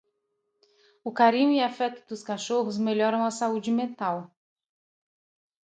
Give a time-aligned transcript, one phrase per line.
[1.03, 4.35] O carinho e afeto dos cachorros melhoram a saúde mental.